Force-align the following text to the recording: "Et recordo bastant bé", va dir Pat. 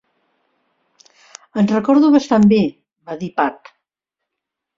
"Et 1.63 1.73
recordo 1.75 2.09
bastant 2.15 2.49
bé", 2.55 2.59
va 3.11 3.19
dir 3.21 3.31
Pat. 3.43 3.73